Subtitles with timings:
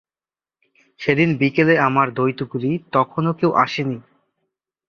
[0.99, 3.97] সেদিন বিকেলে আমার দ্বৈতগুলি তখনো কেউ আসে নি।